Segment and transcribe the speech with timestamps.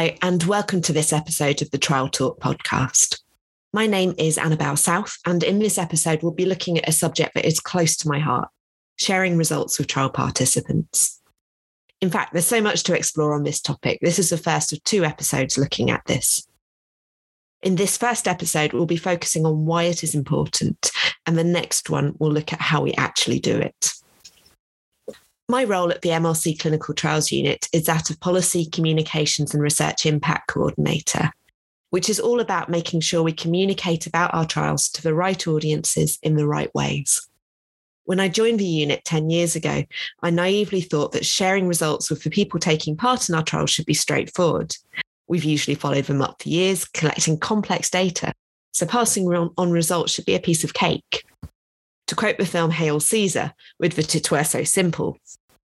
[0.00, 3.20] Hello, and welcome to this episode of the Trial Talk podcast.
[3.74, 7.34] My name is Annabelle South, and in this episode, we'll be looking at a subject
[7.34, 8.48] that is close to my heart
[8.96, 11.20] sharing results with trial participants.
[12.00, 13.98] In fact, there's so much to explore on this topic.
[14.00, 16.48] This is the first of two episodes looking at this.
[17.62, 20.90] In this first episode, we'll be focusing on why it is important,
[21.26, 23.92] and the next one we'll look at how we actually do it.
[25.50, 30.06] My role at the MRC Clinical Trials Unit is that of Policy, Communications and Research
[30.06, 31.32] Impact Coordinator,
[31.90, 36.20] which is all about making sure we communicate about our trials to the right audiences
[36.22, 37.28] in the right ways.
[38.04, 39.82] When I joined the unit 10 years ago,
[40.22, 43.86] I naively thought that sharing results with the people taking part in our trials should
[43.86, 44.76] be straightforward.
[45.26, 48.34] We've usually followed them up for years, collecting complex data,
[48.70, 51.24] so passing on results should be a piece of cake.
[52.06, 55.18] To quote the film Hail Caesar, with the it were so simple,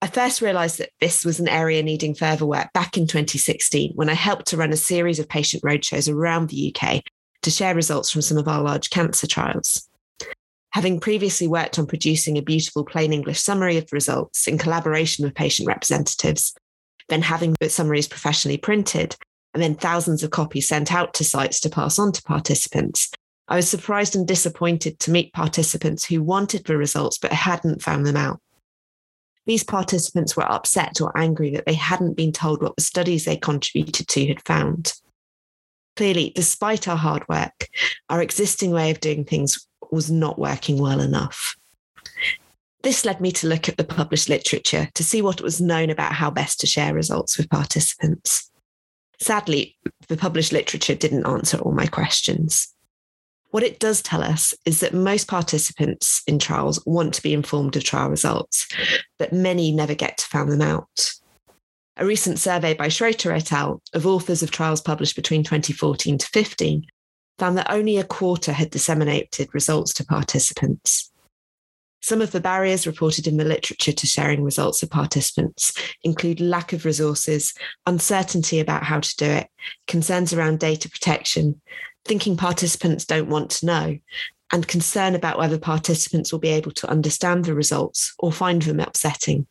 [0.07, 4.09] I first realised that this was an area needing further work back in 2016 when
[4.09, 7.03] I helped to run a series of patient roadshows around the UK
[7.43, 9.89] to share results from some of our large cancer trials.
[10.75, 15.25] Having previously worked on producing a beautiful plain English summary of the results in collaboration
[15.25, 16.55] with patient representatives,
[17.09, 19.17] then having the summaries professionally printed,
[19.55, 23.11] and then thousands of copies sent out to sites to pass on to participants,
[23.49, 28.07] I was surprised and disappointed to meet participants who wanted the results but hadn't found
[28.07, 28.41] them out.
[29.47, 33.37] These participants were upset or angry that they hadn't been told what the studies they
[33.37, 34.95] contributed to had found.
[35.95, 37.69] Clearly, despite our hard work,
[38.09, 41.57] our existing way of doing things was not working well enough.
[42.83, 46.13] This led me to look at the published literature to see what was known about
[46.13, 48.51] how best to share results with participants.
[49.19, 49.77] Sadly,
[50.09, 52.73] the published literature didn't answer all my questions.
[53.51, 57.75] What it does tell us is that most participants in trials want to be informed
[57.77, 58.69] of trial results,
[59.19, 61.13] but many never get to find them out.
[61.97, 63.83] A recent survey by Schroter et al.
[63.95, 66.85] of authors of trials published between 2014 to 15
[67.39, 71.11] found that only a quarter had disseminated results to participants.
[72.03, 75.73] Some of the barriers reported in the literature to sharing results of participants
[76.05, 77.53] include lack of resources,
[77.87, 79.49] uncertainty about how to do it,
[79.89, 81.61] concerns around data protection,
[82.05, 83.99] thinking participants don't want to know,
[84.53, 88.81] and concern about whether participants will be able to understand the results or find them
[88.81, 89.47] upsetting.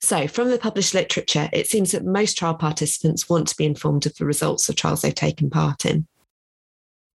[0.00, 4.04] So, from the published literature, it seems that most trial participants want to be informed
[4.04, 6.06] of the results of trials they've taken part in.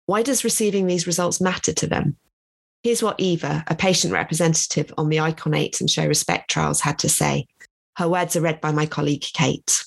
[0.06, 2.16] Why does receiving these results matter to them?
[2.84, 7.00] Here's what Eva, a patient representative on the ICON 8 and Show Respect trials, had
[7.00, 7.48] to say.
[7.96, 9.84] Her words are read by my colleague Kate.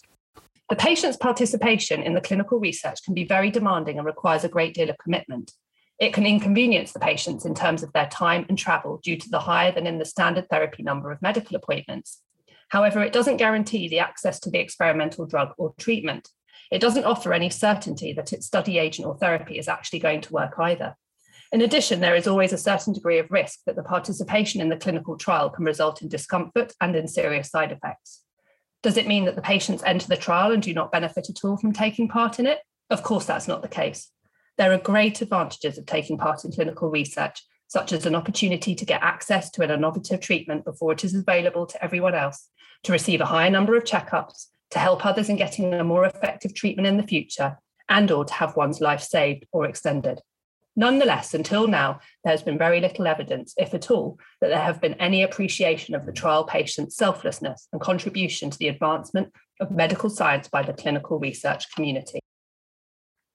[0.70, 4.74] The patient's participation in the clinical research can be very demanding and requires a great
[4.74, 5.54] deal of commitment.
[6.00, 9.40] It can inconvenience the patients in terms of their time and travel due to the
[9.40, 12.22] higher than in the standard therapy number of medical appointments.
[12.70, 16.30] However, it doesn't guarantee the access to the experimental drug or treatment.
[16.72, 20.34] It doesn't offer any certainty that its study agent or therapy is actually going to
[20.34, 20.96] work either.
[21.52, 24.78] In addition, there is always a certain degree of risk that the participation in the
[24.78, 28.24] clinical trial can result in discomfort and in serious side effects.
[28.84, 31.58] Does it mean that the patients enter the trial and do not benefit at all
[31.58, 32.60] from taking part in it?
[32.90, 34.12] Of course, that's not the case.
[34.60, 38.86] There are great advantages of taking part in clinical research, such as an opportunity to
[38.86, 42.50] get access to an innovative treatment before it is available to everyone else,
[42.84, 46.54] to receive a higher number of checkups, to help others in getting a more effective
[46.54, 50.20] treatment in the future, and or to have one's life saved or extended.
[50.76, 54.82] Nonetheless, until now, there has been very little evidence, if at all, that there have
[54.82, 59.32] been any appreciation of the trial patient's selflessness and contribution to the advancement
[59.62, 62.20] of medical science by the clinical research community.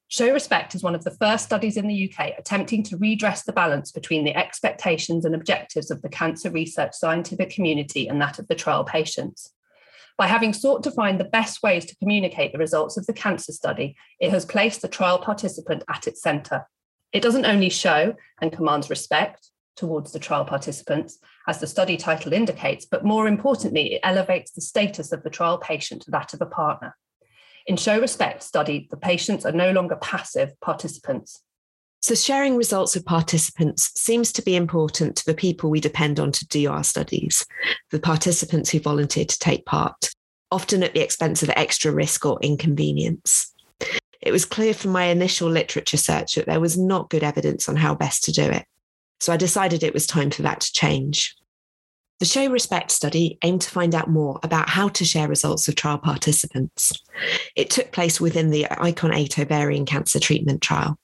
[0.09, 3.53] Show Respect is one of the first studies in the UK attempting to redress the
[3.53, 8.47] balance between the expectations and objectives of the cancer research scientific community and that of
[8.49, 9.53] the trial patients.
[10.17, 13.51] By having sought to find the best ways to communicate the results of the cancer
[13.51, 16.67] study, it has placed the trial participant at its centre
[17.15, 21.19] it doesn't only show and commands respect towards the trial participants,
[21.49, 25.57] as the study title indicates, but more importantly, it elevates the status of the trial
[25.57, 26.97] patient to that of a partner.
[27.67, 31.41] In Show Respect study, the patients are no longer passive participants.
[32.03, 36.33] So, sharing results with participants seems to be important to the people we depend on
[36.33, 37.47] to do our studies,
[37.91, 40.11] the participants who volunteer to take part,
[40.51, 43.55] often at the expense of extra risk or inconvenience
[44.25, 47.77] it was clear from my initial literature search that there was not good evidence on
[47.77, 48.65] how best to do it.
[49.21, 51.37] So I decided it was time for that to change.
[52.21, 55.75] The Show Respect study aimed to find out more about how to share results of
[55.75, 56.93] trial participants.
[57.57, 60.97] It took place within the ICON 8 ovarian cancer treatment trial.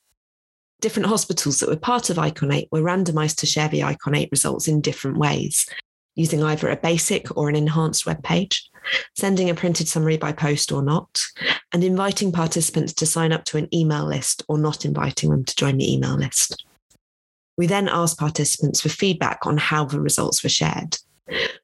[0.79, 4.29] Different hospitals that were part of ICON 8 were randomized to share the ICON 8
[4.31, 5.67] results in different ways,
[6.15, 8.69] using either a basic or an enhanced web page,
[9.15, 11.21] sending a printed summary by post or not,
[11.73, 15.55] and inviting participants to sign up to an email list or not inviting them to
[15.55, 16.65] join the email list.
[17.57, 20.97] We then asked participants for feedback on how the results were shared.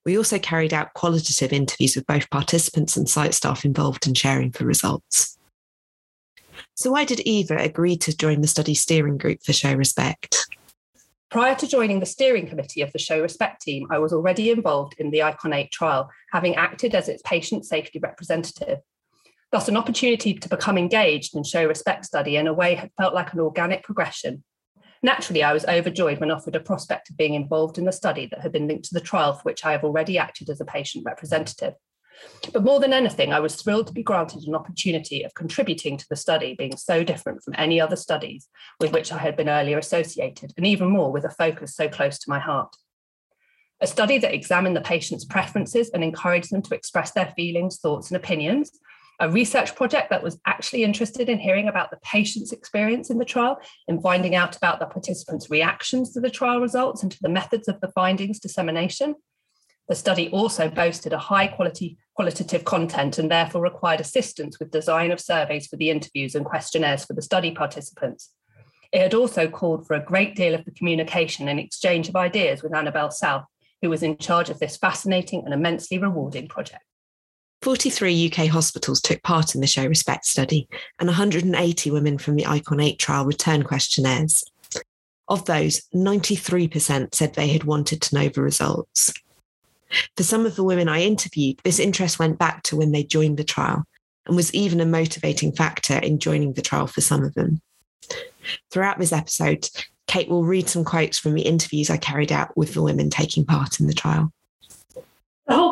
[0.05, 4.51] We also carried out qualitative interviews with both participants and site staff involved in sharing
[4.51, 5.37] the results.
[6.75, 10.45] So, why did Eva agree to join the study steering group for Show Respect?
[11.29, 14.95] Prior to joining the steering committee of the Show Respect team, I was already involved
[14.97, 18.79] in the ICON 8 trial, having acted as its patient safety representative.
[19.51, 23.13] Thus, an opportunity to become engaged in Show Respect study in a way had felt
[23.13, 24.43] like an organic progression.
[25.03, 28.41] Naturally, I was overjoyed when offered a prospect of being involved in the study that
[28.41, 31.05] had been linked to the trial for which I have already acted as a patient
[31.05, 31.73] representative.
[32.51, 36.05] But more than anything, I was thrilled to be granted an opportunity of contributing to
[36.09, 38.47] the study being so different from any other studies
[38.79, 42.17] with which I had been earlier associated, and even more with a focus so close
[42.19, 42.75] to my heart.
[43.79, 48.09] A study that examined the patient's preferences and encouraged them to express their feelings, thoughts,
[48.09, 48.71] and opinions.
[49.19, 53.25] A research project that was actually interested in hearing about the patient's experience in the
[53.25, 57.29] trial and finding out about the participants' reactions to the trial results and to the
[57.29, 59.15] methods of the findings dissemination
[59.87, 65.11] the study also boasted a high quality qualitative content and therefore required assistance with design
[65.11, 68.33] of surveys for the interviews and questionnaires for the study participants.
[68.91, 72.63] It had also called for a great deal of the communication and exchange of ideas
[72.63, 73.45] with Annabelle South,
[73.81, 76.83] who was in charge of this fascinating and immensely rewarding project.
[77.61, 80.67] 43 UK hospitals took part in the Show Respect study,
[80.99, 84.43] and 180 women from the ICON 8 trial returned questionnaires.
[85.27, 89.11] Of those, 93% said they had wanted to know the results.
[90.15, 93.37] For some of the women I interviewed, this interest went back to when they joined
[93.37, 93.83] the trial
[94.25, 97.61] and was even a motivating factor in joining the trial for some of them.
[98.71, 99.69] Throughout this episode,
[100.07, 103.45] Kate will read some quotes from the interviews I carried out with the women taking
[103.45, 104.31] part in the trial.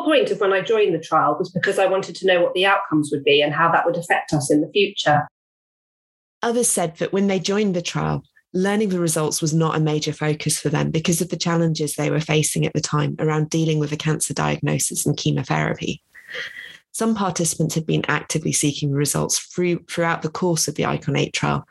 [0.06, 2.64] Point of when I joined the trial was because I wanted to know what the
[2.64, 5.26] outcomes would be and how that would affect us in the future.
[6.44, 8.22] Others said that when they joined the trial,
[8.54, 12.08] learning the results was not a major focus for them because of the challenges they
[12.08, 16.00] were facing at the time around dealing with a cancer diagnosis and chemotherapy.
[16.92, 21.32] Some participants had been actively seeking results through, throughout the course of the ICON 8
[21.32, 21.66] trial,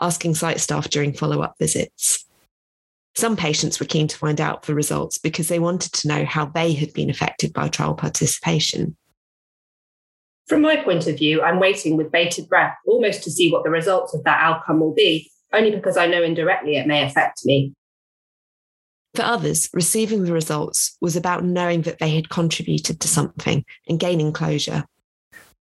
[0.00, 2.24] asking site staff during follow up visits.
[3.16, 6.46] Some patients were keen to find out the results because they wanted to know how
[6.46, 8.96] they had been affected by trial participation.
[10.46, 13.70] From my point of view, I'm waiting with bated breath almost to see what the
[13.70, 17.72] results of that outcome will be only because I know indirectly it may affect me.
[19.14, 23.98] For others, receiving the results was about knowing that they had contributed to something and
[23.98, 24.84] gaining closure.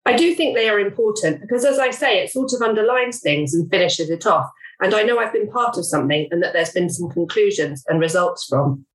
[0.06, 3.54] I do think they are important because, as I say, it sort of underlines things
[3.54, 4.50] and finishes it off.
[4.82, 8.00] And I know I've been part of something and that there's been some conclusions and
[8.00, 8.86] results from.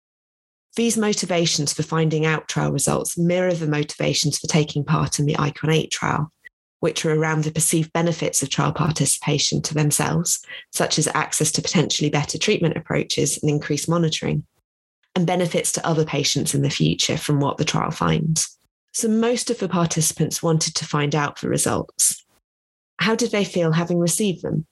[0.76, 5.38] These motivations for finding out trial results mirror the motivations for taking part in the
[5.38, 6.30] ICON 8 trial
[6.80, 11.62] which are around the perceived benefits of trial participation to themselves, such as access to
[11.62, 14.44] potentially better treatment approaches and increased monitoring,
[15.14, 18.56] and benefits to other patients in the future from what the trial finds.
[18.92, 22.25] So, most of the participants wanted to find out the results.
[22.98, 24.66] How did they feel having received them?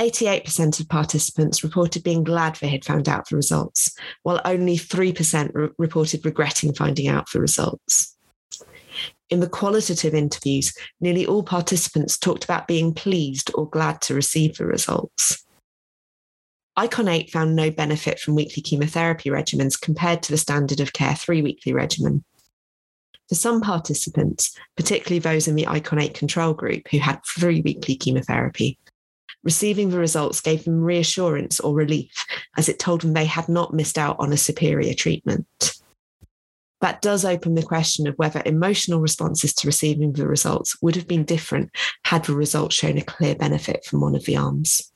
[0.00, 5.50] 88% of participants reported being glad they had found out the results, while only 3%
[5.54, 8.16] re- reported regretting finding out the results.
[9.30, 14.56] In the qualitative interviews, nearly all participants talked about being pleased or glad to receive
[14.56, 15.44] the results.
[16.76, 21.14] ICON 8 found no benefit from weekly chemotherapy regimens compared to the standard of care
[21.14, 22.24] three weekly regimen.
[23.28, 27.94] For some participants, particularly those in the ICON 8 control group who had three weekly
[27.94, 28.78] chemotherapy,
[29.44, 33.72] receiving the results gave them reassurance or relief as it told them they had not
[33.72, 35.46] missed out on a superior treatment
[36.84, 41.08] that does open the question of whether emotional responses to receiving the results would have
[41.08, 41.70] been different
[42.04, 44.92] had the results shown a clear benefit from one of the arms.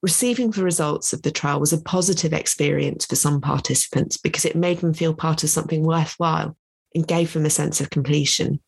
[0.00, 4.54] Receiving the results of the trial was a positive experience for some participants because it
[4.54, 6.56] made them feel part of something worthwhile
[6.94, 8.60] and gave them a sense of completion.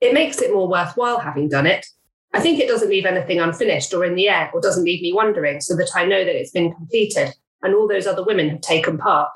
[0.00, 1.86] It makes it more worthwhile having done it.
[2.32, 5.12] I think it doesn't leave anything unfinished or in the air or doesn't leave me
[5.12, 8.60] wondering so that I know that it's been completed and all those other women have
[8.60, 9.30] taken part.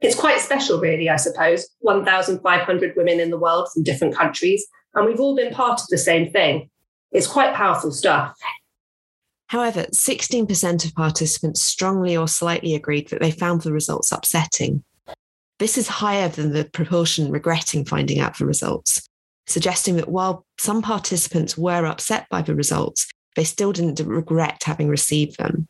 [0.00, 1.66] It's quite special, really, I suppose.
[1.80, 5.98] 1,500 women in the world from different countries, and we've all been part of the
[5.98, 6.68] same thing.
[7.10, 8.36] It's quite powerful stuff.
[9.46, 14.84] However, 16% of participants strongly or slightly agreed that they found the results upsetting.
[15.58, 19.08] This is higher than the proportion regretting finding out the results,
[19.46, 24.88] suggesting that while some participants were upset by the results, they still didn't regret having
[24.88, 25.68] received them.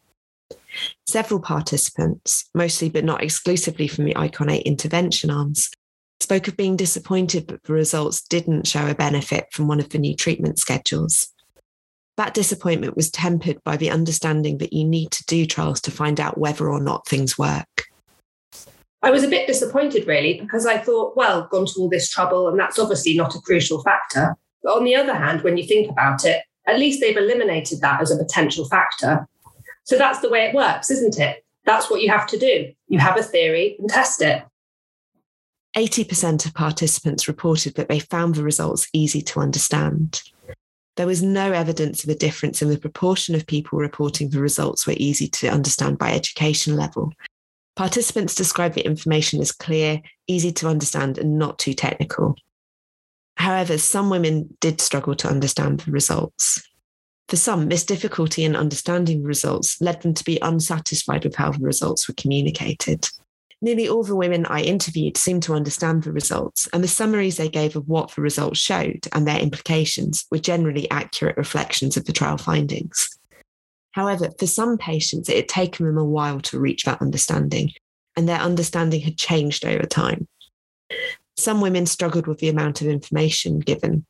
[1.06, 5.70] Several participants, mostly but not exclusively from the ICON 8 intervention arms,
[6.20, 9.98] spoke of being disappointed that the results didn't show a benefit from one of the
[9.98, 11.28] new treatment schedules.
[12.16, 16.20] That disappointment was tempered by the understanding that you need to do trials to find
[16.20, 17.84] out whether or not things work.
[19.04, 22.48] I was a bit disappointed, really, because I thought, well, gone to all this trouble,
[22.48, 24.34] and that's obviously not a crucial factor.
[24.62, 28.00] But on the other hand, when you think about it, at least they've eliminated that
[28.00, 29.28] as a potential factor.
[29.82, 31.44] So that's the way it works, isn't it?
[31.66, 32.72] That's what you have to do.
[32.88, 34.42] You have a theory and test it.
[35.76, 40.22] 80% of participants reported that they found the results easy to understand.
[40.96, 44.86] There was no evidence of a difference in the proportion of people reporting the results
[44.86, 47.12] were easy to understand by education level.
[47.76, 52.36] Participants described the information as clear, easy to understand, and not too technical.
[53.36, 56.62] However, some women did struggle to understand the results.
[57.28, 61.50] For some, this difficulty in understanding the results led them to be unsatisfied with how
[61.50, 63.08] the results were communicated.
[63.60, 67.48] Nearly all the women I interviewed seemed to understand the results, and the summaries they
[67.48, 72.12] gave of what the results showed and their implications were generally accurate reflections of the
[72.12, 73.13] trial findings.
[73.94, 77.70] However, for some patients, it had taken them a while to reach that understanding,
[78.16, 80.26] and their understanding had changed over time.
[81.36, 84.04] Some women struggled with the amount of information given,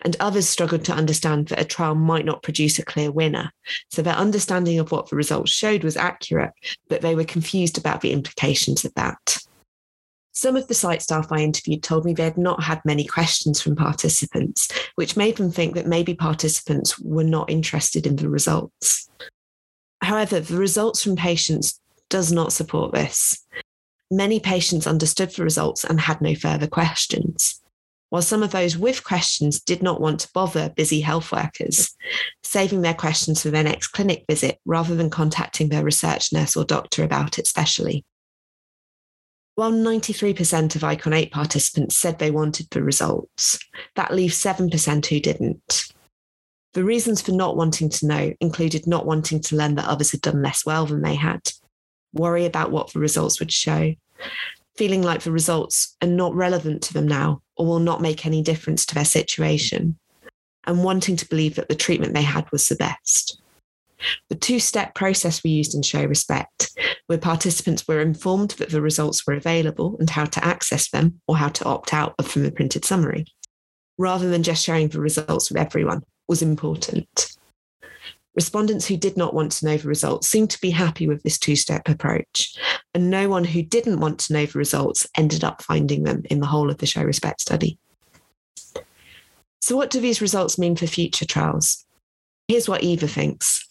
[0.00, 3.52] and others struggled to understand that a trial might not produce a clear winner.
[3.92, 6.52] So their understanding of what the results showed was accurate,
[6.88, 9.38] but they were confused about the implications of that.
[10.32, 13.60] Some of the site staff I interviewed told me they had not had many questions
[13.60, 19.08] from participants, which made them think that maybe participants were not interested in the results.
[20.02, 23.44] However, the results from patients does not support this.
[24.10, 27.60] Many patients understood the results and had no further questions
[28.10, 31.96] while some of those with questions did not want to bother busy health workers,
[32.42, 36.64] saving their questions for their next clinic visit rather than contacting their research nurse or
[36.64, 38.04] doctor about it specially.
[39.60, 43.58] While 93% of ICON 8 participants said they wanted the results,
[43.94, 45.84] that leaves 7% who didn't.
[46.72, 50.22] The reasons for not wanting to know included not wanting to learn that others had
[50.22, 51.42] done less well than they had,
[52.14, 53.92] worry about what the results would show,
[54.78, 58.40] feeling like the results are not relevant to them now or will not make any
[58.42, 59.98] difference to their situation,
[60.66, 63.42] and wanting to believe that the treatment they had was the best.
[64.30, 66.70] The two step process we used in Show Respect,
[67.10, 71.36] where participants were informed that the results were available and how to access them or
[71.36, 73.26] how to opt out from the printed summary,
[73.98, 77.36] rather than just sharing the results with everyone, was important.
[78.36, 81.36] Respondents who did not want to know the results seemed to be happy with this
[81.36, 82.56] two step approach,
[82.94, 86.38] and no one who didn't want to know the results ended up finding them in
[86.38, 87.76] the whole of the Show Respect study.
[89.60, 91.84] So, what do these results mean for future trials?
[92.46, 93.68] Here's what Eva thinks.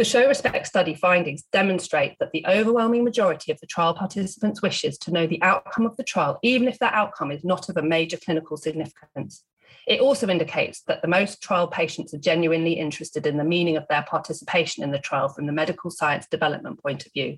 [0.00, 4.96] The Show Respect study findings demonstrate that the overwhelming majority of the trial participants wishes
[4.96, 7.82] to know the outcome of the trial, even if that outcome is not of a
[7.82, 9.44] major clinical significance.
[9.86, 13.86] It also indicates that the most trial patients are genuinely interested in the meaning of
[13.90, 17.36] their participation in the trial from the medical science development point of view.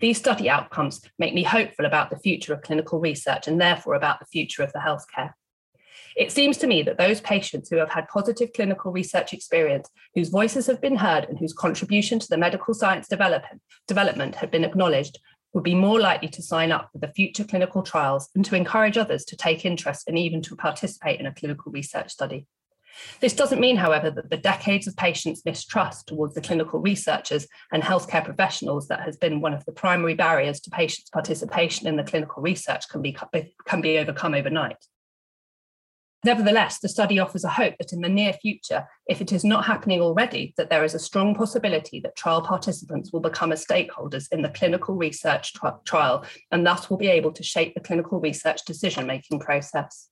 [0.00, 4.18] These study outcomes make me hopeful about the future of clinical research and therefore about
[4.18, 5.34] the future of the healthcare.
[6.16, 10.28] It seems to me that those patients who have had positive clinical research experience, whose
[10.28, 14.64] voices have been heard, and whose contribution to the medical science development, development have been
[14.64, 15.18] acknowledged
[15.52, 18.96] would be more likely to sign up for the future clinical trials and to encourage
[18.96, 22.46] others to take interest and even to participate in a clinical research study.
[23.20, 27.82] This doesn't mean, however, that the decades of patients' mistrust towards the clinical researchers and
[27.82, 32.04] healthcare professionals that has been one of the primary barriers to patients' participation in the
[32.04, 33.16] clinical research can be,
[33.66, 34.76] can be overcome overnight.
[36.24, 39.64] Nevertheless, the study offers a hope that in the near future, if it is not
[39.64, 44.28] happening already, that there is a strong possibility that trial participants will become as stakeholders
[44.30, 48.20] in the clinical research tri- trial and thus will be able to shape the clinical
[48.20, 50.10] research decision making process.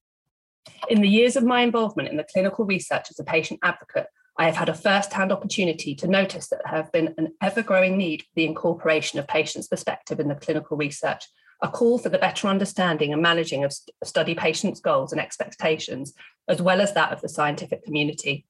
[0.89, 4.47] In the years of my involvement in the clinical research as a patient advocate, I
[4.47, 7.97] have had a first hand opportunity to notice that there have been an ever growing
[7.97, 11.25] need for the incorporation of patients' perspective in the clinical research
[11.63, 16.15] a call for the better understanding and managing of study patients' goals and expectations,
[16.49, 18.47] as well as that of the scientific community.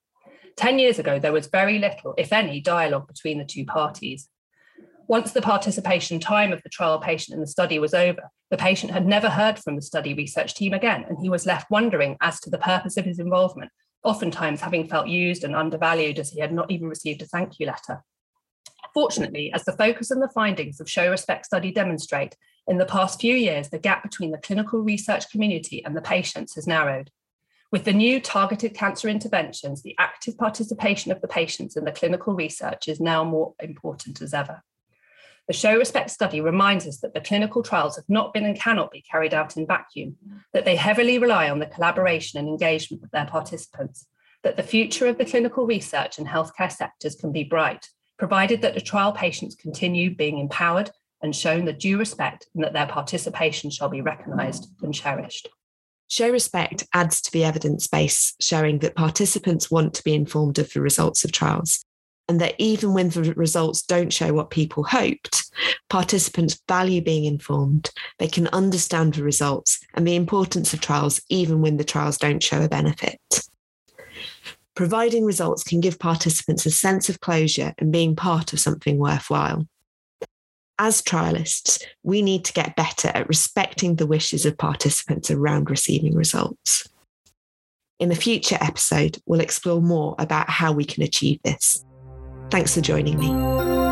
[0.57, 4.29] 10 years ago, there was very little, if any, dialogue between the two parties.
[5.09, 8.93] Once the participation time of the trial patient in the study was over, the patient
[8.93, 12.39] had never heard from the study research team again, and he was left wondering as
[12.41, 13.73] to the purpose of his involvement,
[14.05, 17.67] oftentimes having felt used and undervalued as he had not even received a thank you
[17.67, 18.05] letter.
[18.95, 22.37] Fortunately, as the focus and the findings of Show Respect study demonstrate,
[22.71, 26.55] in the past few years, the gap between the clinical research community and the patients
[26.55, 27.11] has narrowed.
[27.73, 32.33] With the new targeted cancer interventions, the active participation of the patients in the clinical
[32.33, 34.63] research is now more important as ever.
[35.49, 38.93] The Show Respect study reminds us that the clinical trials have not been and cannot
[38.93, 40.17] be carried out in vacuum,
[40.53, 44.07] that they heavily rely on the collaboration and engagement of their participants,
[44.45, 48.75] that the future of the clinical research and healthcare sectors can be bright, provided that
[48.75, 53.71] the trial patients continue being empowered and shown the due respect and that their participation
[53.71, 55.49] shall be recognised and cherished.
[56.09, 60.73] Show respect adds to the evidence base, showing that participants want to be informed of
[60.73, 61.85] the results of trials
[62.31, 65.51] and that even when the results don't show what people hoped,
[65.89, 67.91] participants value being informed.
[68.21, 72.41] They can understand the results and the importance of trials, even when the trials don't
[72.41, 73.19] show a benefit.
[74.77, 79.67] Providing results can give participants a sense of closure and being part of something worthwhile.
[80.83, 86.15] As trialists, we need to get better at respecting the wishes of participants around receiving
[86.15, 86.89] results.
[87.99, 91.85] In a future episode, we'll explore more about how we can achieve this.
[92.51, 93.90] Thanks for joining me.